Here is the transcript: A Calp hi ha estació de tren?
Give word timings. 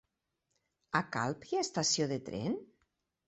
A 0.99 1.01
Calp 1.17 1.45
hi 1.49 1.59
ha 1.59 1.63
estació 1.65 2.09
de 2.13 2.19
tren? 2.31 2.57